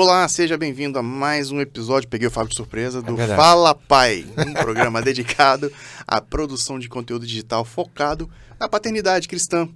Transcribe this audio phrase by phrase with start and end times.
[0.00, 3.36] Olá, seja bem-vindo a mais um episódio, peguei o Fábio de surpresa, do verdade.
[3.36, 5.72] Fala Pai, um programa dedicado
[6.06, 8.30] à produção de conteúdo digital focado
[8.60, 9.68] na paternidade cristã,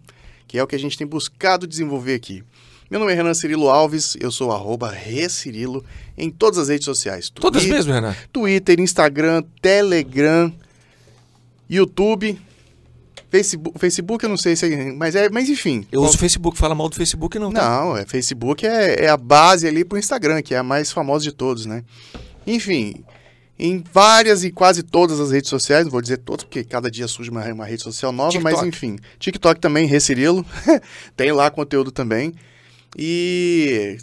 [0.46, 2.44] que é o que a gente tem buscado desenvolver aqui.
[2.88, 5.84] Meu nome é Renan Cirilo Alves, eu sou arroba Recirilo
[6.16, 7.28] em todas as redes sociais.
[7.28, 8.14] Todas Twi- mesmo, Renan?
[8.32, 10.54] Twitter, Instagram, Telegram,
[11.68, 12.40] YouTube,
[13.32, 15.86] Facebook, Facebook eu não sei se é, mas é, mas enfim.
[15.90, 17.80] Eu uso o Facebook, fala mal do Facebook não, tá?
[17.80, 21.24] Não, é Facebook é, é a base ali pro Instagram, que é a mais famosa
[21.24, 21.82] de todos, né?
[22.46, 23.02] Enfim,
[23.58, 27.08] em várias e quase todas as redes sociais, não vou dizer todas, porque cada dia
[27.08, 28.68] surge uma, uma rede social nova, mas TikTok.
[28.68, 28.98] enfim.
[29.18, 30.44] TikTok também, Recirilo,
[31.16, 32.34] tem lá conteúdo também.
[32.98, 33.96] E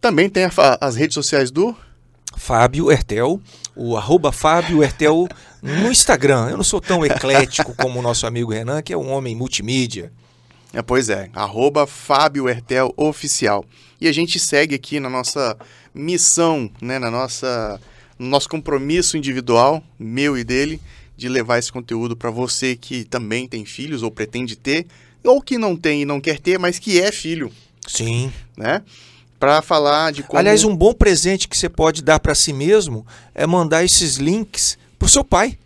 [0.00, 0.50] também tem a
[0.80, 1.76] as redes sociais do
[2.36, 3.40] Fábio Hertel,
[3.76, 5.28] o arroba Fábio Hertel
[5.62, 6.50] no Instagram.
[6.50, 10.12] Eu não sou tão eclético como o nosso amigo Renan, que é um homem multimídia.
[10.72, 13.64] É, pois é, arroba Fábio Hertel Oficial.
[14.00, 15.56] E a gente segue aqui na nossa
[15.94, 17.80] missão, né, na nossa,
[18.18, 20.80] no nosso compromisso individual, meu e dele,
[21.16, 24.86] de levar esse conteúdo para você que também tem filhos ou pretende ter,
[25.22, 27.52] ou que não tem e não quer ter, mas que é filho,
[27.86, 28.32] Sim.
[28.56, 28.82] né?
[29.38, 30.38] Para falar de como...
[30.38, 34.78] Aliás, um bom presente que você pode dar para si mesmo é mandar esses links
[35.02, 35.58] pro seu pai.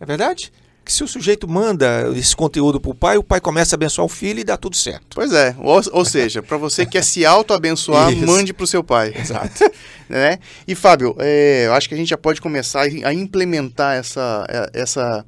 [0.00, 0.52] É verdade?
[0.84, 4.08] Que se o sujeito manda esse conteúdo pro pai, o pai começa a abençoar o
[4.08, 5.14] filho e dá tudo certo.
[5.14, 9.14] Pois é, ou, ou seja, para você que quer se auto-abençoar, mande pro seu pai.
[9.16, 9.70] Exato.
[10.10, 10.40] né?
[10.66, 14.80] E Fábio, é, eu acho que a gente já pode começar a implementar essa, é,
[14.82, 15.24] essa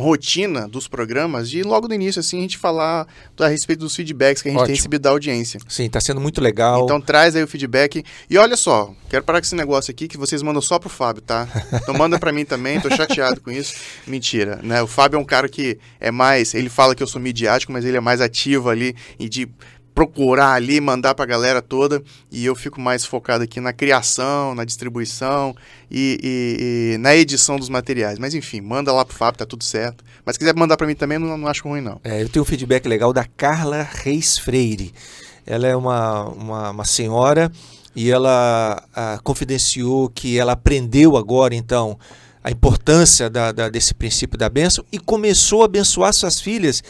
[0.00, 3.06] rotina dos programas de logo no início assim a gente falar
[3.38, 4.76] a respeito dos feedbacks que a gente tem Ótimo.
[4.76, 5.60] recebido da audiência.
[5.68, 6.84] Sim, tá sendo muito legal.
[6.84, 8.04] Então traz aí o feedback.
[8.28, 11.22] E olha só, quero parar com esse negócio aqui que vocês mandam só pro Fábio,
[11.22, 11.46] tá?
[11.72, 13.74] Então manda pra mim também, tô chateado com isso.
[14.06, 14.82] Mentira, né?
[14.82, 17.84] O Fábio é um cara que é mais, ele fala que eu sou midiático, mas
[17.84, 19.48] ele é mais ativo ali e de
[20.04, 24.64] procurar ali, mandar pra galera toda, e eu fico mais focado aqui na criação, na
[24.64, 25.54] distribuição
[25.90, 28.18] e, e- e na edição dos materiais.
[28.18, 30.02] Mas enfim, manda lá pro Fábio, tá tudo certo.
[30.24, 32.00] Mas se quiser mandar pra mim também, não, não acho ruim não.
[32.02, 34.94] É, eu tenho um feedback legal da Carla Reis Freire.
[35.46, 37.52] Ela é uma, uma, uma senhora
[37.94, 41.98] e ela ah, confidenciou que ela aprendeu agora, então,
[42.42, 46.82] a importância da, da- desse princípio da bênção e começou a abençoar suas filhas.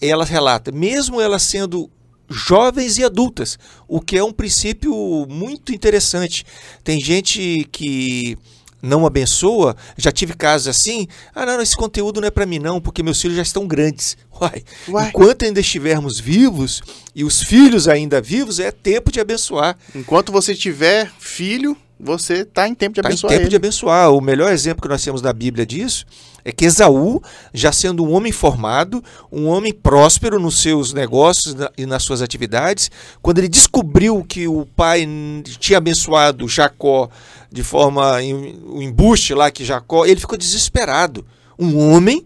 [0.00, 1.90] Ela relata, mesmo elas sendo
[2.30, 3.58] jovens e adultas,
[3.88, 4.94] o que é um princípio
[5.28, 6.46] muito interessante.
[6.84, 8.38] Tem gente que
[8.82, 12.80] não abençoa, já tive casos assim, ah não, esse conteúdo não é para mim não,
[12.80, 14.16] porque meus filhos já estão grandes.
[14.40, 15.08] Uai, Uai.
[15.08, 16.80] enquanto ainda estivermos vivos
[17.14, 19.76] e os filhos ainda vivos, é tempo de abençoar.
[19.94, 23.50] Enquanto você tiver filho, você tá em tempo de Está em abençoar tempo ele.
[23.50, 24.10] de abençoar.
[24.12, 26.06] O melhor exemplo que nós temos na Bíblia disso
[26.44, 31.86] é que Esaú, já sendo um homem formado, um homem próspero nos seus negócios e
[31.86, 32.90] nas suas atividades,
[33.20, 35.06] quando ele descobriu que o pai
[35.58, 37.08] tinha abençoado Jacó
[37.50, 38.18] de forma
[38.66, 41.26] o embuste lá que Jacó, ele ficou desesperado.
[41.58, 42.24] Um homem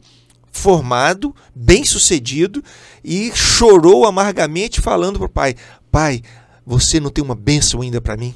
[0.52, 2.62] formado, bem-sucedido
[3.02, 5.56] e chorou amargamente falando para o pai:
[5.91, 6.22] "Pai,
[6.64, 8.34] você não tem uma bênção ainda para mim?"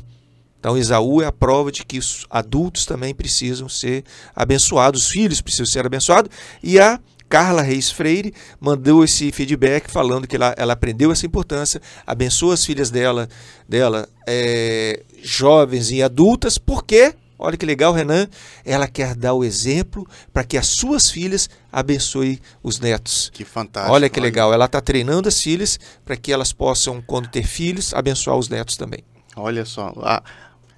[0.58, 4.04] Então, Esaú é a prova de que os adultos também precisam ser
[4.34, 6.30] abençoados, os filhos precisam ser abençoados.
[6.62, 6.98] E a
[7.28, 12.64] Carla Reis Freire mandou esse feedback falando que ela, ela aprendeu essa importância, abençoa as
[12.64, 13.28] filhas dela,
[13.69, 18.26] dela é, jovens e adultas, porque, olha que legal, Renan,
[18.64, 23.30] ela quer dar o exemplo para que as suas filhas abençoem os netos.
[23.32, 23.94] Que fantástico.
[23.94, 27.92] Olha que legal, ela está treinando as filhas para que elas possam, quando ter filhos,
[27.92, 29.04] abençoar os netos também.
[29.36, 29.92] Olha só.
[29.98, 30.22] Ah,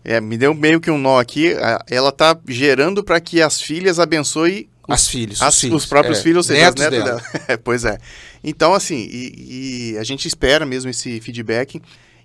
[0.04, 1.54] é, me deu meio que um nó aqui.
[1.88, 5.82] Ela tá gerando para que as filhas abençoem As filhos, as- os filhos.
[5.84, 7.20] os próprios é, filhos, ou seja, netos as netas dela.
[7.20, 7.44] dela.
[7.48, 7.98] É, pois é.
[8.42, 11.80] Então, assim, e, e a gente espera mesmo esse feedback.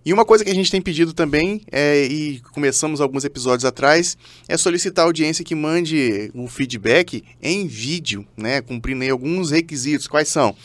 [0.06, 4.16] E uma coisa que a gente tem pedido também, é, e começamos alguns episódios atrás,
[4.48, 8.62] é solicitar a audiência que mande o feedback em vídeo, né?
[8.62, 10.06] Cumprindo aí alguns requisitos.
[10.08, 10.56] Quais são?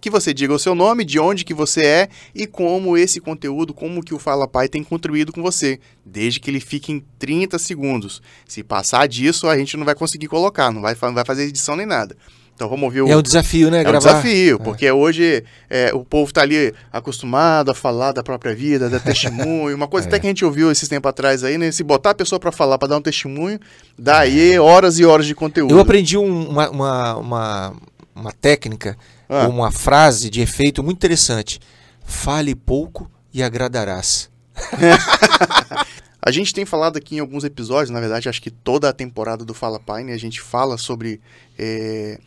[0.00, 3.74] Que você diga o seu nome, de onde que você é e como esse conteúdo,
[3.74, 7.58] como que o Fala Pai tem contribuído com você, desde que ele fique em 30
[7.58, 8.22] segundos.
[8.48, 11.76] Se passar disso, a gente não vai conseguir colocar, não vai, não vai fazer edição
[11.76, 12.16] nem nada.
[12.54, 13.78] Então vamos ouvir o, É um desafio, né?
[13.78, 13.98] é um gravar.
[14.20, 19.00] desafio, porque hoje é, o povo tá ali acostumado a falar da própria vida, da
[19.00, 19.74] testemunho.
[19.74, 20.08] Uma coisa É.
[20.08, 21.70] até que a gente ouviu esses tempos atrás aí, né?
[21.72, 23.58] Se botar a pessoa para falar, para dar um testemunho,
[23.98, 25.72] dá aí horas e horas de conteúdo.
[25.74, 27.72] Eu aprendi um- uma, uma, uma,
[28.14, 28.94] uma técnica,
[29.32, 29.46] Ah.
[29.46, 31.60] uma frase de efeito muito interessante.
[32.04, 34.28] Fale pouco e agradarás.
[36.22, 39.42] A gente tem falado aqui em alguns episódios, na verdade, acho que toda a temporada
[39.42, 40.12] do Fala Pai, né?
[40.12, 41.18] A gente fala sobre
[41.58, 42.20] é,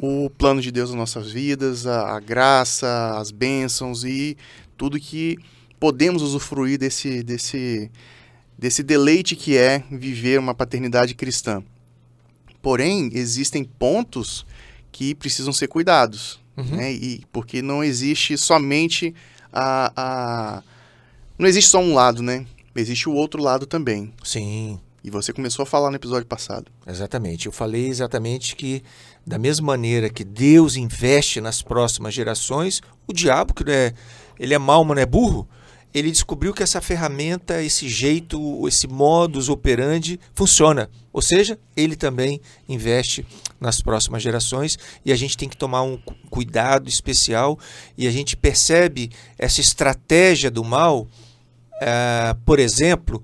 [0.00, 4.36] o, o plano de Deus nas nossas vidas, a, a graça, as bênçãos e
[4.76, 5.38] tudo que
[5.78, 7.88] podemos usufruir desse, desse,
[8.58, 11.62] desse deleite que é viver uma paternidade cristã.
[12.60, 14.44] Porém, existem pontos
[14.92, 16.76] que precisam ser cuidados, uhum.
[16.76, 16.92] né?
[16.92, 19.14] E porque não existe somente
[19.52, 20.62] a, a,
[21.38, 22.46] não existe só um lado, né?
[22.74, 24.12] Existe o outro lado também.
[24.22, 24.78] Sim.
[25.02, 26.70] E você começou a falar no episódio passado.
[26.86, 27.46] Exatamente.
[27.46, 28.82] Eu falei exatamente que
[29.26, 33.94] da mesma maneira que Deus investe nas próximas gerações, o diabo que é
[34.38, 35.48] ele é mau, mas não é burro,
[35.92, 40.90] ele descobriu que essa ferramenta, esse jeito, esse modus operandi funciona.
[41.12, 43.26] Ou seja, ele também investe
[43.60, 45.98] nas próximas gerações e a gente tem que tomar um
[46.30, 47.58] cuidado especial
[47.96, 53.22] e a gente percebe essa estratégia do mal, uh, por exemplo,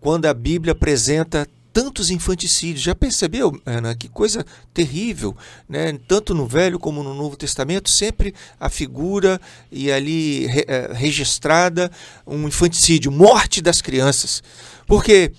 [0.00, 2.84] quando a Bíblia apresenta tantos infanticídios.
[2.84, 5.36] Já percebeu, Ana, que coisa terrível,
[5.68, 5.98] né?
[6.06, 9.40] Tanto no Velho como no Novo Testamento, sempre a figura
[9.72, 11.90] e ali re, é, registrada
[12.24, 14.40] um infanticídio, morte das crianças.
[14.86, 15.32] Porque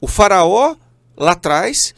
[0.00, 0.74] o faraó
[1.16, 1.94] lá atrás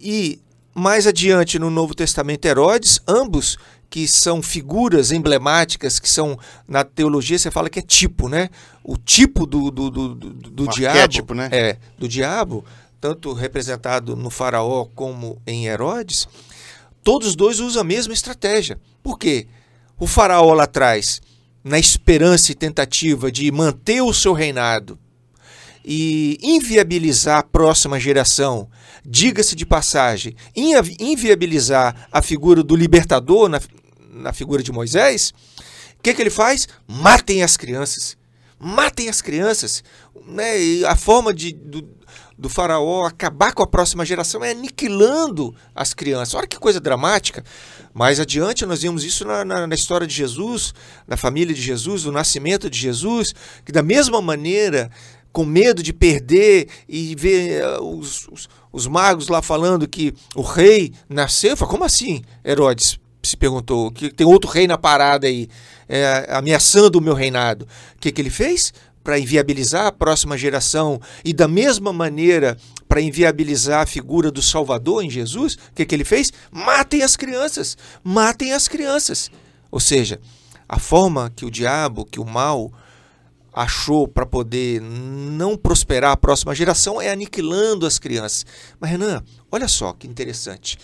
[0.00, 0.40] e
[0.74, 3.56] mais adiante no Novo Testamento Herodes, ambos
[3.88, 8.50] que são figuras emblemáticas, que são, na teologia você fala que é tipo, né?
[8.82, 11.34] O tipo do, do, do, do, do um diabo.
[11.34, 11.48] né?
[11.52, 12.64] É, do diabo,
[13.00, 16.28] tanto representado no faraó como em Herodes,
[17.02, 18.78] todos os dois usam a mesma estratégia.
[19.02, 19.46] Por quê?
[19.98, 21.20] O faraó lá atrás,
[21.62, 24.98] na esperança e tentativa de manter o seu reinado
[25.88, 28.68] e inviabilizar a próxima geração,
[29.04, 30.34] diga-se de passagem,
[30.98, 33.60] inviabilizar a figura do libertador na,
[34.10, 35.32] na figura de Moisés,
[35.96, 36.66] o que, que ele faz?
[36.88, 38.16] Matem as crianças.
[38.58, 39.84] Matem as crianças.
[40.26, 40.60] Né?
[40.60, 41.88] E a forma de, do,
[42.36, 46.34] do faraó acabar com a próxima geração é aniquilando as crianças.
[46.34, 47.44] Olha que coisa dramática.
[47.94, 50.74] Mais adiante nós vimos isso na, na, na, história de Jesus,
[51.06, 53.34] na família de Jesus, no nascimento de Jesus,
[53.64, 54.90] que da mesma maneira
[55.36, 60.40] com medo de perder e ver uh, os, os, os, magos lá falando que o
[60.40, 61.54] rei nasceu.
[61.54, 62.98] Fala, como assim, Herodes?
[63.22, 65.46] Se perguntou, que tem outro rei na parada aí,
[65.86, 67.68] é, ameaçando o meu reinado.
[67.94, 68.72] O que, que ele fez?
[69.04, 72.56] Para inviabilizar a próxima geração e, da mesma maneira,
[72.88, 76.32] para inviabilizar a figura do Salvador em Jesus, o que, que ele fez?
[76.50, 77.76] Matem as crianças!
[78.02, 79.30] Matem as crianças!
[79.70, 80.18] Ou seja,
[80.66, 82.72] a forma que o diabo, que o mal,
[83.56, 88.44] achou para poder não prosperar a próxima geração é aniquilando as crianças.
[88.78, 90.78] Mas Renan, olha só que interessante.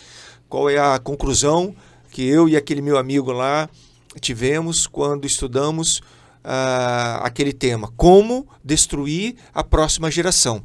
[0.49, 1.77] Qual é a conclusão
[2.11, 3.69] que eu e aquele meu amigo lá
[4.21, 7.93] tivemos quando estudamos uh, aquele tema?
[7.95, 10.65] Como destruir a próxima geração.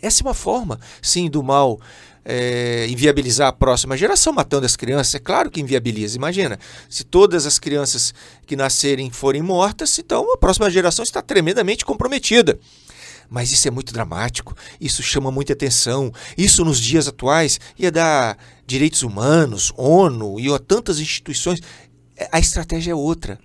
[0.00, 1.78] Essa é uma forma, sim, do mal
[2.28, 5.14] é, inviabilizar a próxima geração matando as crianças.
[5.14, 6.16] É claro que inviabiliza.
[6.16, 6.58] Imagina,
[6.90, 8.12] se todas as crianças
[8.44, 12.58] que nascerem forem mortas, então a próxima geração está tremendamente comprometida.
[13.30, 16.12] Mas isso é muito dramático, isso chama muita atenção.
[16.36, 18.36] Isso nos dias atuais ia dar
[18.66, 21.60] direitos humanos, ONU e tantas instituições.
[22.16, 23.38] É, a estratégia é outra.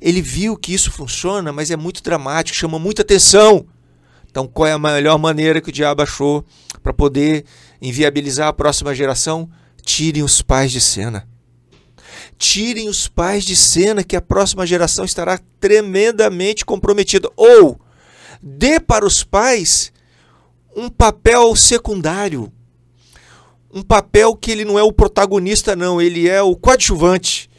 [0.00, 3.66] Ele viu que isso funciona, mas é muito dramático, chama muita atenção.
[4.38, 6.44] Então, qual é a melhor maneira que o diabo achou
[6.80, 7.44] para poder
[7.82, 9.50] inviabilizar a próxima geração?
[9.82, 11.28] Tirem os pais de cena.
[12.38, 17.28] Tirem os pais de cena, que a próxima geração estará tremendamente comprometida.
[17.36, 17.80] Ou
[18.40, 19.92] dê para os pais
[20.76, 22.52] um papel secundário.
[23.74, 27.50] Um papel que ele não é o protagonista, não, ele é o coadjuvante.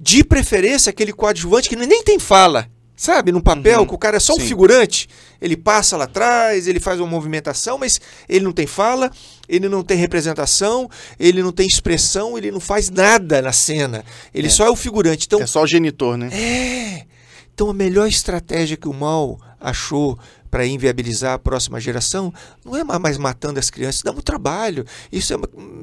[0.00, 3.86] De preferência, aquele coadjuvante que nem tem fala Sabe, num papel uhum.
[3.86, 4.46] que o cara é só um Sim.
[4.46, 5.08] figurante,
[5.40, 9.10] ele passa lá atrás, ele faz uma movimentação, mas ele não tem fala,
[9.48, 14.04] ele não tem representação, ele não tem expressão, ele não faz nada na cena.
[14.32, 14.50] Ele é.
[14.50, 15.26] só é o figurante.
[15.26, 16.28] Então, é só o genitor, né?
[16.32, 17.13] É.
[17.54, 20.18] Então a melhor estratégia que o mal achou
[20.50, 22.32] para inviabilizar a próxima geração
[22.64, 25.36] não é mais matando as crianças, dá muito trabalho, isso é,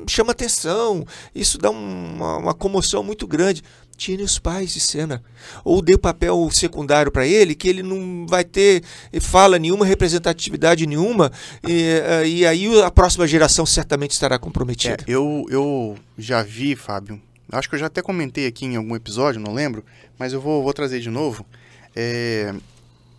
[0.08, 3.64] chama atenção, isso dá uma, uma comoção muito grande
[3.98, 5.22] tire os pais de cena.
[5.64, 8.82] Ou dê papel secundário para ele, que ele não vai ter
[9.20, 11.32] fala nenhuma, representatividade nenhuma,
[11.68, 15.04] e, e aí a próxima geração certamente estará comprometida.
[15.08, 18.96] É, eu, eu já vi, Fábio, acho que eu já até comentei aqui em algum
[18.96, 19.84] episódio, não lembro,
[20.18, 21.46] mas eu vou, vou trazer de novo.
[21.96, 22.54] É,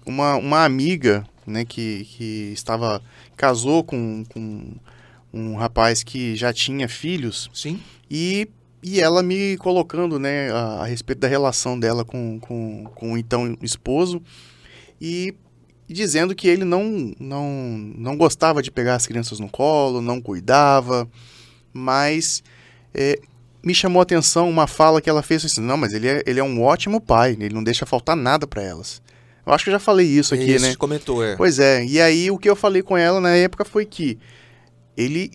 [0.07, 3.03] uma, uma amiga né, que, que estava
[3.37, 4.75] casou com, com
[5.33, 7.51] um rapaz que já tinha filhos.
[7.53, 7.81] Sim.
[8.11, 8.49] E
[8.83, 13.19] e ela me colocando né, a, a, respeito da relação dela com, com, com o
[13.19, 14.21] então esposo
[15.01, 15.35] e,
[15.89, 17.49] dizendo que ele não, não,
[17.97, 21.09] não gostava de pegar as crianças no colo, não cuidava,
[21.73, 22.43] mas
[22.93, 23.21] é,
[23.65, 26.41] me chamou a atenção uma fala que ela fez assim: não, mas ele é, ele
[26.41, 29.01] é um ótimo pai, ele não deixa faltar nada para elas.
[29.45, 30.75] Eu acho que eu já falei isso aqui, Isso, né?
[30.77, 31.35] comentou, é.
[31.37, 34.19] Pois é, e aí o que eu falei com ela na época foi que
[34.97, 35.33] ele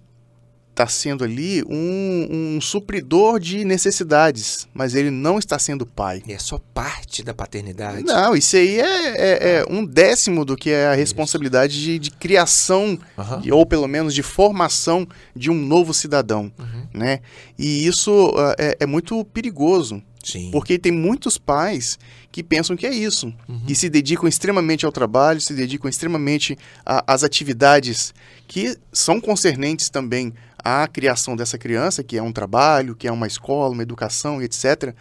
[0.71, 6.21] está sendo ali um, um supridor de necessidades, mas ele não está sendo pai.
[6.27, 8.03] É só parte da paternidade.
[8.03, 12.11] Não, isso aí é, é- é um décimo do que é a responsabilidade de, de
[12.11, 13.41] criação, Aham.
[13.51, 16.76] ou pelo menos de formação de um novo cidadão, Uhum.
[16.97, 17.19] Né?
[17.57, 20.49] E isso ah, é, é muito perigoso, Sim.
[20.51, 21.97] porque tem muitos pais
[22.31, 23.61] que pensam que é isso, Uhum.
[23.65, 28.13] que se dedicam extremamente ao trabalho, se dedicam extremamente às atividades
[28.47, 33.27] que são concernentes também à criação dessa criança, que é um trabalho, que é uma
[33.27, 34.93] escola, uma educação, etc.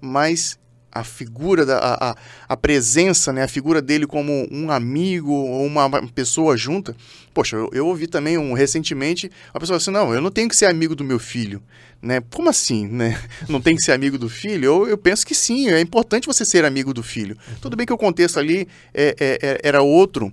[0.00, 0.58] Mas
[0.94, 2.16] a figura, da, a,
[2.48, 6.96] a- presença, né, a figura dele como um amigo ou uma uma pessoa junta.
[7.32, 10.56] Poxa, eu, eu ouvi também um, recentemente uma pessoa assim, não, eu não tenho que
[10.56, 11.62] ser amigo do meu filho.
[12.00, 12.22] Né?
[12.32, 13.18] Como assim, né?
[13.48, 14.62] Não tem que ser amigo do filho?
[14.66, 17.34] Eu, eu penso que sim, é importante você ser amigo do filho.
[17.62, 20.30] Tudo bem que o contexto ali é- é- é- era outro,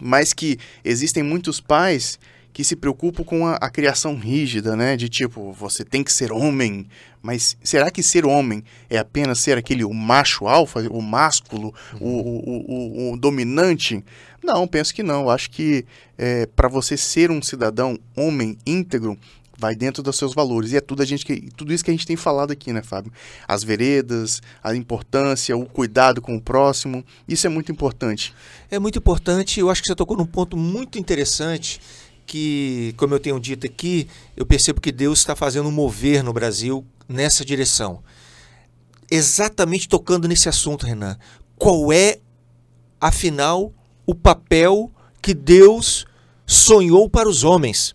[0.00, 2.18] mas que existem muitos pais
[2.52, 4.96] que se preocupam com a, a criação rígida, né?
[4.96, 6.86] De tipo, você tem que ser homem,
[7.22, 12.08] mas será que ser homem é apenas ser aquele o macho alfa, o másculo, o,
[12.08, 14.04] o- o- o dominante?
[14.44, 15.30] Não, penso que não.
[15.30, 15.84] Acho que
[16.54, 19.16] para você ser um cidadão homem íntegro,
[19.56, 20.72] vai dentro dos seus valores.
[20.72, 22.82] E é tudo, a gente que, tudo isso que a gente tem falado aqui, né,
[22.82, 23.12] Fábio?
[23.46, 27.04] As veredas, a importância, o cuidado com o próximo.
[27.28, 28.34] Isso é muito importante.
[28.68, 31.80] É muito importante, eu acho que você tocou num ponto muito interessante
[32.32, 36.32] que, como eu tenho dito aqui, eu percebo que Deus está fazendo um mover no
[36.32, 38.02] Brasil nessa direção.
[39.10, 41.18] Exatamente tocando nesse assunto, Renan.
[41.58, 42.18] Qual é,
[42.98, 43.70] afinal,
[44.06, 46.06] o papel que Deus
[46.46, 47.94] sonhou para os homens?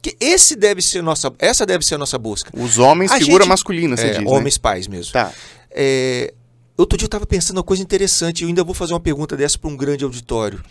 [0.00, 2.50] Que esse deve ser nossa, essa deve ser a nossa busca.
[2.56, 4.30] Os homens, A figura gente- masculina, você É, diz, né?
[4.30, 5.12] homens pais mesmo.
[5.12, 5.32] Tá.
[5.72, 6.32] É,
[6.76, 9.58] outro dia eu estava pensando uma coisa interessante, eu ainda vou fazer uma pergunta dessa
[9.58, 10.62] para um grande auditório,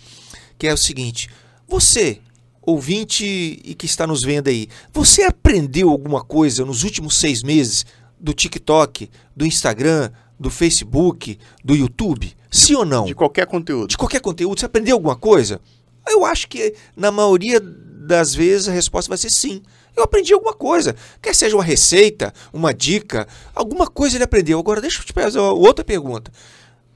[0.58, 1.30] que é o seguinte:
[1.68, 2.20] você,
[2.62, 7.86] ouvinte e que está nos vendo aí, você aprendeu alguma coisa nos últimos seis meses
[8.20, 12.36] do TikTok, do Instagram, do Facebook, do YouTube?
[12.50, 13.06] Sim ou não?
[13.06, 13.88] De qualquer conteúdo.
[13.88, 15.60] de qualquer conteúdo, você aprendeu alguma coisa?
[16.08, 19.62] Eu acho que na maioria das vezes a resposta vai ser sim.
[19.96, 20.96] Eu aprendi alguma coisa.
[21.22, 24.60] Quer seja uma receita, uma dica, alguma coisa ele aprendeu.
[24.60, 26.32] Agora, deixa eu te fazer outra pergunta.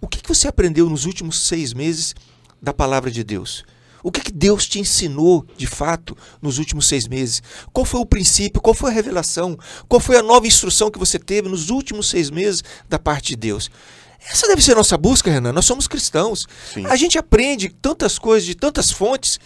[0.01, 2.15] O que, que você aprendeu nos últimos seis meses
[2.62, 3.63] da palavra de Deus?
[4.05, 7.41] O que, que Deus te ensinou de fato nos últimos seis meses?
[7.74, 8.62] Qual foi o princípio?
[8.62, 9.57] Qual foi a revelação?
[9.89, 13.35] Qual foi a nova instrução que você teve nos últimos seis meses da parte de
[13.35, 13.71] Deus?
[14.29, 15.51] Essa deve ser a nossa busca, Renan.
[15.51, 16.45] Nós somos cristãos.
[16.71, 16.85] Sim.
[16.85, 19.39] A gente aprende tantas coisas de tantas fontes,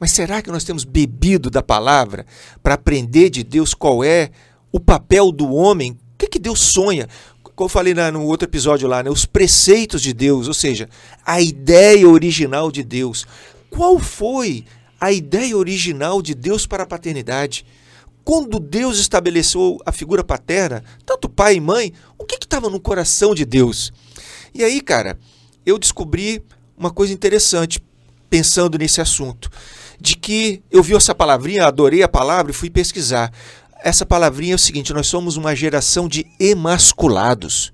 [0.00, 2.24] mas será que nós temos bebido da palavra
[2.62, 4.30] para aprender de Deus qual é
[4.72, 5.92] o papel do homem?
[5.92, 7.06] O que, que Deus sonha?
[7.54, 9.10] Como eu falei na- no outro episódio lá, né?
[9.10, 10.88] os preceitos de Deus, ou seja,
[11.24, 13.26] a ideia original de Deus.
[13.70, 14.64] Qual foi
[15.00, 17.64] a ideia original de Deus para a paternidade?
[18.24, 23.34] Quando Deus estabeleceu a figura paterna, tanto pai e mãe, o que estava no coração
[23.34, 23.92] de Deus?
[24.52, 25.18] E aí, cara,
[25.64, 26.42] eu descobri
[26.76, 27.80] uma coisa interessante
[28.28, 29.50] pensando nesse assunto,
[30.00, 33.32] de que eu vi essa palavrinha, adorei a palavra e fui pesquisar.
[33.82, 37.72] Essa palavrinha é o seguinte: nós somos uma geração de emasculados,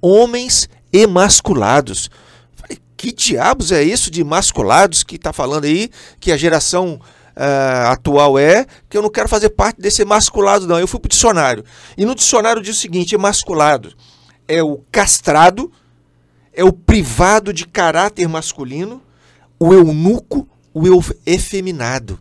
[0.00, 2.10] homens emasculados.
[2.96, 7.00] Que diabos é isso de emasculados que está falando aí que a geração
[7.36, 8.66] ah, atual é?
[8.88, 10.78] Que eu não quero fazer parte desse emasculado, não.
[10.78, 11.64] Eu fui para o dicionário
[11.96, 13.92] e no dicionário diz o seguinte: emasculado
[14.48, 15.70] é o castrado,
[16.52, 19.02] é o privado de caráter masculino,
[19.60, 22.18] o eunuco, o eu- efeminado.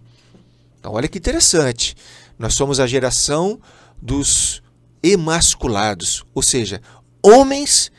[0.80, 1.96] Então, olha que interessante.
[2.38, 3.60] Nós somos a geração
[4.02, 4.62] dos
[5.02, 6.82] emasculados, ou seja,
[7.24, 7.92] homens.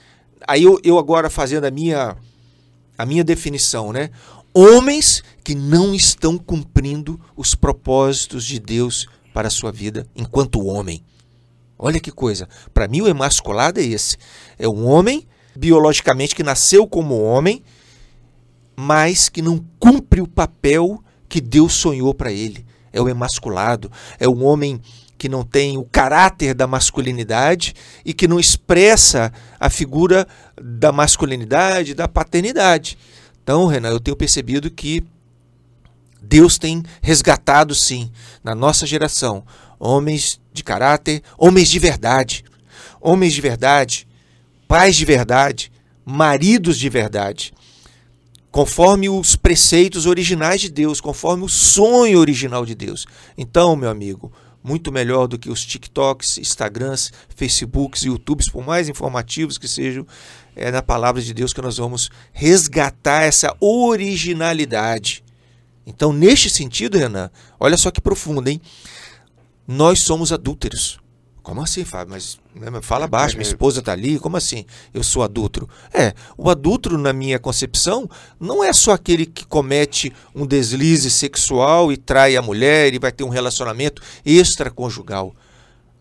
[0.47, 2.17] Aí eu, eu agora fazendo a minha
[2.97, 4.11] a minha definição, né?
[4.53, 11.05] Homens que não estão cumprindo os propósitos de Deus para a sua vida enquanto homem.
[11.79, 12.49] Olha que coisa.
[12.73, 14.17] Para mim, o emasculado é esse.
[14.59, 17.63] É um homem, biologicamente, que nasceu como homem,
[18.75, 22.65] mas que não cumpre o papel que Deus sonhou para ele.
[22.93, 23.93] É o emasculado.
[24.19, 24.81] É um homem
[25.19, 30.27] que não tem o caráter da masculinidade e que não expressa a figura
[30.61, 32.99] da masculinidade, da paternidade.
[33.43, 35.03] Então, Renan, eu tenho percebido que
[36.21, 38.11] Deus tem resgatado, sim,
[38.43, 39.45] na nossa geração,
[39.79, 42.45] homens de caráter, homens de verdade.
[43.01, 44.09] Homens de verdade,
[44.67, 45.71] pais de verdade,
[46.05, 47.53] maridos de verdade.
[48.51, 53.07] Conforme os preceitos originais de Deus, conforme o sonho original de Deus.
[53.39, 54.33] Então, meu amigo,
[54.67, 60.05] muito melhor do que os TikToks, Instagrams, Facebooks, YouTubes, por mais informativos que sejam,
[60.57, 65.23] é na palavra de Deus que nós vamos resgatar essa originalidade.
[65.87, 67.31] Então, neste sentido, Renan,
[67.61, 68.61] olha só que profundo, hein?
[69.69, 70.99] Nós somos adúlteros.
[71.47, 72.13] Como assim, Fábio?
[72.13, 74.67] Mas né, fala baixo, minha esposa está ali, como assim?
[74.93, 75.69] Eu sou adúltero?
[75.95, 78.11] É, o adúltero, na minha concepção,
[78.41, 83.13] não é só aquele que comete um deslize sexual e trai a mulher e vai
[83.13, 85.37] ter um relacionamento extraconjugal.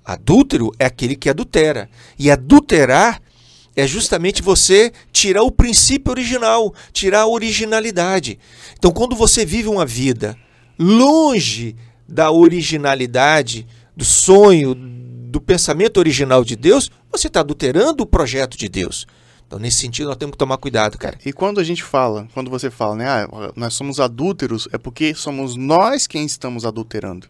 [0.04, 1.92] Adúltero é aquele que adultera.
[2.18, 3.22] E adulterar
[3.76, 8.40] é justamente você tirar o princípio original, tirar a originalidade.
[8.76, 10.36] Então, quando você vive uma vida
[10.80, 11.76] longe
[12.10, 14.76] da originalidade, do sonho,
[15.36, 19.06] do pensamento original de Deus, você está adulterando o projeto de Deus.
[19.46, 21.18] Então, nesse sentido, nós temos que tomar cuidado, cara.
[21.26, 25.14] E quando a gente fala, quando você fala, né, ah, nós somos adúlteros, é porque
[25.14, 27.28] somos nós quem estamos adulterando.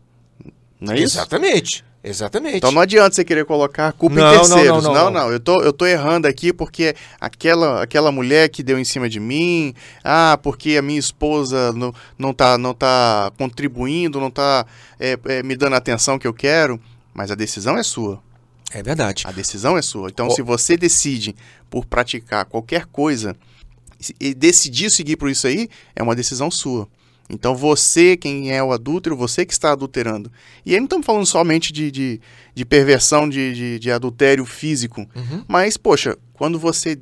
[0.79, 1.17] Não é isso?
[1.17, 1.83] Exatamente.
[2.03, 2.57] Exatamente.
[2.57, 4.83] Então não adianta você querer colocar a culpa não, em terceiros.
[4.83, 5.31] Não, não, não, não.
[5.31, 9.19] Eu, tô, eu tô errando aqui porque aquela, aquela mulher que deu em cima de
[9.19, 14.67] mim, ah, porque a minha esposa não, não, tá, não tá contribuindo, não tá
[14.99, 16.79] é, é, me dando a atenção que eu quero.
[17.15, 18.21] Mas a decisão é sua.
[18.71, 19.23] É verdade.
[19.25, 20.09] A decisão é sua.
[20.09, 20.31] Então, oh.
[20.31, 21.33] se você decide
[21.69, 23.35] por praticar qualquer coisa
[24.19, 26.87] e decidir seguir por isso aí, é uma decisão sua.
[27.29, 30.31] Então, você, quem é o adúltero, você que está adulterando.
[30.65, 32.21] E aí não estamos falando somente de, de,
[32.53, 35.07] de perversão, de, de, de, adultério físico.
[35.15, 35.43] Uhum.
[35.47, 36.99] Mas, poxa, quando você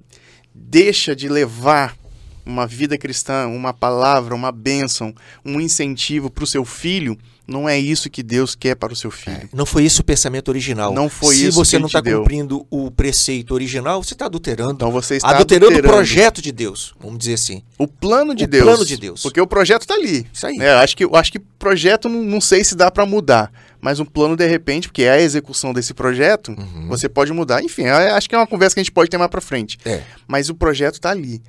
[0.54, 1.98] deixa de levar
[2.46, 5.14] uma vida cristã, uma palavra, uma bênção,
[5.46, 9.12] um incentivo para o seu filho, não é isso que Deus quer para o seu
[9.12, 9.36] filho.
[9.36, 10.94] É, não foi isso o pensamento original.
[10.94, 11.52] Não foi Se isso.
[11.52, 14.74] Se você não está cumprindo o preceito original, você está adulterando.
[14.74, 17.62] Então você está adulterando, adulterando, o projeto de Deus, vamos dizer assim.
[17.78, 18.64] O plano de o Deus.
[18.64, 19.22] plano de Deus.
[19.22, 20.26] Porque o projeto está ali.
[20.32, 20.58] Isso aí.
[20.58, 24.06] É, acho que acho que projeto não, não sei se dá para mudar, mas um
[24.06, 26.88] plano de repente, porque é a execução desse projeto, uhum.
[26.88, 27.62] você pode mudar.
[27.62, 29.78] Enfim, acho que é uma conversa que a gente pode ter mais para frente.
[29.84, 30.02] É.
[30.26, 31.42] Mas o projeto está ali.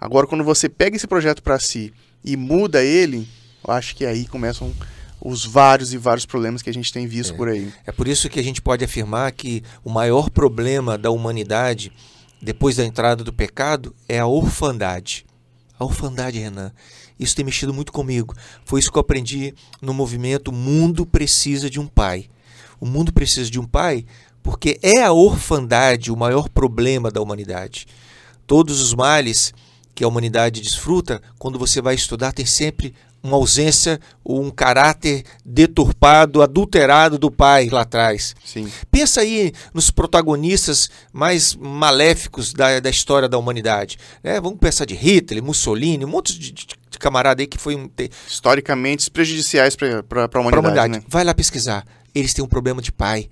[0.00, 1.92] Agora, quando você pega esse projeto para si
[2.24, 3.28] e muda ele,
[3.66, 4.72] eu acho que aí começam
[5.20, 7.36] os vários e vários problemas que a gente tem visto é.
[7.36, 7.72] por aí.
[7.86, 11.92] É por isso que a gente pode afirmar que o maior problema da humanidade
[12.40, 15.26] depois da entrada do pecado é a orfandade.
[15.78, 16.72] A orfandade, Renan.
[17.18, 18.34] Isso tem mexido muito comigo.
[18.64, 22.30] Foi isso que eu aprendi no movimento O Mundo Precisa de um Pai.
[22.80, 24.04] O mundo precisa de um pai
[24.42, 27.86] porque é a orfandade o maior problema da humanidade.
[28.46, 29.52] Todos os males
[29.98, 36.40] que a humanidade desfruta, quando você vai estudar, tem sempre uma ausência, um caráter deturpado,
[36.40, 38.36] adulterado do pai lá atrás.
[38.44, 38.70] Sim.
[38.92, 43.98] Pensa aí nos protagonistas mais maléficos da, da história da humanidade.
[44.22, 44.40] Né?
[44.40, 47.90] Vamos pensar de Hitler, Mussolini, um monte de, de, de camarada aí que foi um.
[48.28, 50.58] Historicamente prejudiciais para a humanidade.
[50.58, 50.92] humanidade.
[50.92, 51.02] Né?
[51.08, 51.84] Vai lá pesquisar.
[52.14, 53.28] Eles têm um problema de pai.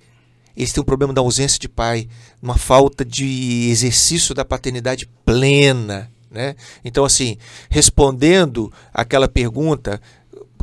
[0.53, 2.09] Eles têm um problema da ausência de pai,
[2.41, 6.11] uma falta de exercício da paternidade plena.
[6.29, 6.55] Né?
[6.83, 7.37] Então, assim,
[7.69, 10.01] respondendo aquela pergunta,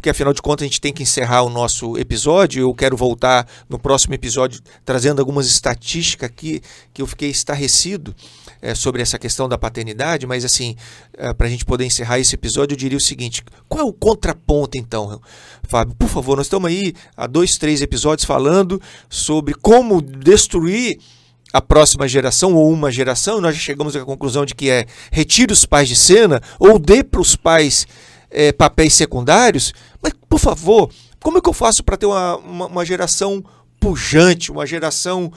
[0.04, 2.60] porque afinal de contas a gente tem que encerrar o nosso episódio.
[2.60, 6.60] Eu quero voltar no próximo episódio trazendo algumas estatísticas aqui
[6.92, 8.14] que eu fiquei estarrecido
[8.60, 10.76] é, sobre essa questão da paternidade, mas assim,
[11.16, 13.94] é, para a gente poder encerrar esse episódio, eu diria o seguinte: qual é o
[13.94, 15.22] contraponto então,
[15.62, 15.94] Fábio?
[15.94, 20.98] Por favor, nós estamos aí há dois, três episódios falando sobre como destruir
[21.54, 25.52] a próxima geração ou uma geração, nós já chegamos à conclusão de que é retire
[25.52, 27.86] os pais de cena ou dê para os pais
[28.28, 29.72] é, papéis secundários.
[30.02, 30.90] Mas, por favor,
[31.22, 33.44] como é que eu faço para ter uma, uma, uma, geração
[33.78, 35.32] pujante, uma geração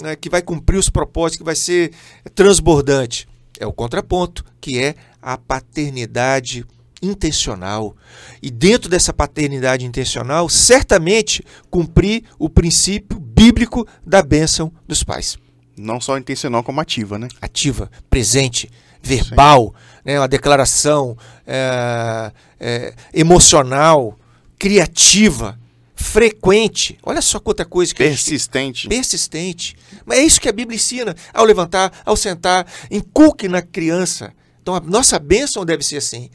[0.00, 1.92] né, que vai cumprir os propósitos, que vai ser
[2.34, 3.28] transbordante?
[3.60, 6.64] É o contraponto, que é a paternidade
[7.02, 7.94] intencional.
[8.40, 15.36] E dentro dessa paternidade intencional, certamente cumprir o princípio bíblico da bênção dos pais.
[15.78, 17.28] Não só intencional, como ativa, né?
[17.40, 18.70] Ativa, presente,
[19.02, 20.18] verbal, né?
[20.18, 24.18] uma declaração é, é, emocional,
[24.58, 25.58] criativa,
[25.94, 26.98] frequente.
[27.02, 28.82] Olha só quanta coisa que persistente.
[28.82, 28.88] Gente...
[28.88, 29.76] Persistente.
[30.04, 31.14] Mas é isso que a Bíblia ensina.
[31.32, 34.32] Ao levantar, ao sentar, inculque na criança.
[34.62, 36.30] Então a nossa bênção deve ser assim,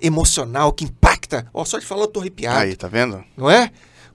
[0.00, 1.46] emocional, que impacta.
[1.52, 2.58] Ó, só de falar eu tô arrepiado.
[2.58, 3.24] Aí, tá vendo?
[3.36, 3.70] Não é?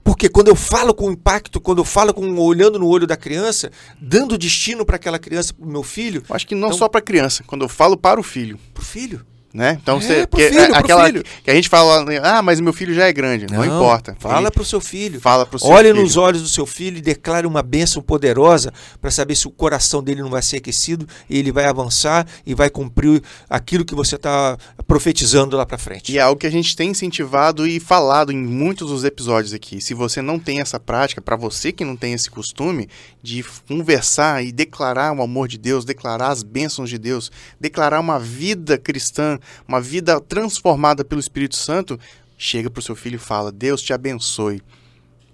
[0.08, 3.70] Porque quando eu falo com impacto, quando eu falo com olhando no olho da criança,
[4.00, 6.22] dando destino para aquela criança, para o meu filho.
[6.26, 8.58] Eu acho que não então, só para a criança, quando eu falo para o filho.
[8.72, 9.26] Para o filho.
[9.52, 9.78] Né?
[9.82, 10.26] Então É, você.
[10.26, 11.24] que- filho, pro aquela filho.
[11.42, 13.46] que a gente fala, ah, mas meu filho já é grande.
[13.50, 14.14] Não, importa.
[14.20, 15.18] Fala Ele pro seu filho.
[15.22, 16.02] fala pro seu Olhe filho.
[16.02, 20.02] nos olhos do seu filho e declare uma bênção poderosa para saber se o coração
[20.02, 24.16] dele não vai ser aquecido e ele vai avançar e vai cumprir aquilo que você
[24.16, 24.56] está
[24.86, 26.12] profetizando lá para frente.
[26.12, 29.80] E é algo que a gente tem incentivado e falado em muitos dos episódios aqui.
[29.80, 32.86] Se você não tem essa prática, para você que não tem esse costume
[33.22, 37.30] de conversar e declarar o amor de Deus, declarar as bênçãos de Deus,
[37.60, 41.98] declarar uma vida cristã, uma vida transformada pelo Espírito Santo,
[42.36, 44.62] chega pro seu filho e fala: "Deus te abençoe",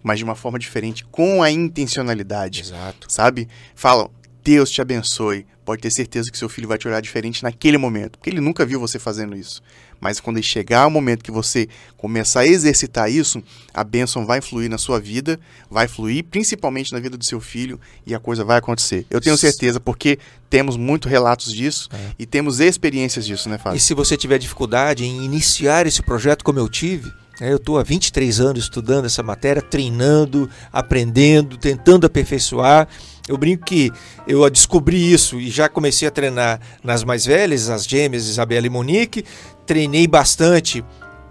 [0.03, 3.07] mas de uma forma diferente, com a intencionalidade Exato.
[3.11, 3.49] sabe?
[3.75, 4.11] Falam,
[4.45, 5.47] Deus te abençoe.
[5.65, 8.67] Pode ter certeza que seu filho vai te olhar diferente naquele momento, porque ele nunca
[8.67, 9.63] viu você fazendo isso.
[10.05, 14.69] Mas quando chegar o momento que você começar a exercitar isso, a bênção vai fluir
[14.69, 15.41] na sua vida,
[15.71, 19.07] vai fluir principalmente na vida do seu filho e a coisa vai acontecer.
[19.09, 20.19] Eu tenho certeza, porque
[20.51, 22.11] temos muitos relatos disso É.
[22.19, 23.81] e temos experiências disso, né, E Fábio?
[23.81, 27.11] se você tiver dificuldade em iniciar esse projeto como eu tive,
[27.41, 32.89] eu estou há 23 anos estudando essa matéria, treinando, aprendendo, tentando aperfeiçoar.
[33.27, 33.91] Eu brinco que
[34.27, 38.71] eu descobri isso e já comecei a treinar nas mais velhas, as gêmeas Isabela e
[38.71, 39.25] Monique.
[39.67, 40.85] Treinei bastante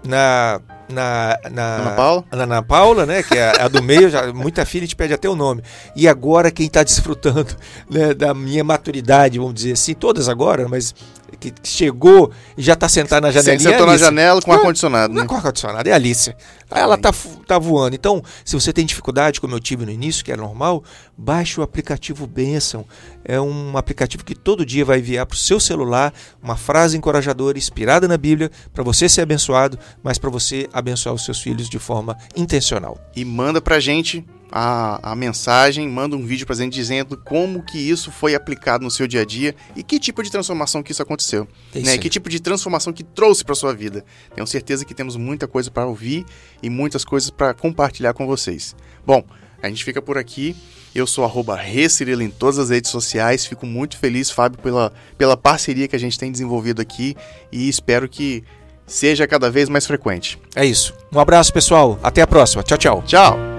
[0.04, 0.60] na.
[0.86, 2.24] Na, na, Ana Paula?
[2.30, 3.22] na Ana Paula, né?
[3.22, 5.62] Que é a do meio, já, muita filha te pede até o nome.
[5.96, 7.56] E agora quem está desfrutando
[7.88, 10.94] né, da minha maturidade, vamos dizer assim, todas agora, mas
[11.36, 13.70] que chegou e já está sentada na Você janelinha.
[13.70, 15.28] sentou é na janela com ar-condicionado, Não é né?
[15.28, 16.34] com ar-condicionado, é a Alice.
[16.70, 17.12] Ela tá,
[17.46, 17.94] tá voando.
[17.94, 20.82] Então, se você tem dificuldade, como eu tive no início, que é normal,
[21.16, 22.84] baixe o aplicativo Bênção.
[23.24, 27.56] É um aplicativo que todo dia vai enviar para o seu celular uma frase encorajadora,
[27.58, 31.78] inspirada na Bíblia, para você ser abençoado, mas para você abençoar os seus filhos de
[31.78, 32.98] forma intencional.
[33.14, 34.24] e manda pra gente
[34.56, 38.90] a, a mensagem, manda um vídeo pra gente dizendo como que isso foi aplicado no
[38.90, 41.48] seu dia a dia e que tipo de transformação que isso aconteceu.
[41.74, 41.98] É isso né?
[41.98, 44.04] Que tipo de transformação que trouxe pra sua vida.
[44.32, 46.24] Tenho certeza que temos muita coisa para ouvir
[46.62, 48.76] e muitas coisas para compartilhar com vocês.
[49.04, 49.24] Bom,
[49.60, 50.54] a gente fica por aqui.
[50.94, 53.44] Eu sou arroba Recirilo em todas as redes sociais.
[53.44, 57.16] Fico muito feliz, Fábio, pela, pela parceria que a gente tem desenvolvido aqui
[57.50, 58.44] e espero que
[58.86, 60.38] seja cada vez mais frequente.
[60.54, 60.94] É isso.
[61.12, 61.98] Um abraço, pessoal.
[62.04, 62.62] Até a próxima.
[62.62, 63.02] Tchau, tchau.
[63.04, 63.53] Tchau!